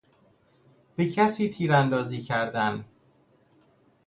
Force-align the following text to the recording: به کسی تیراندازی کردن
به 0.95 1.05
کسی 1.09 1.49
تیراندازی 1.49 2.21
کردن 2.21 2.85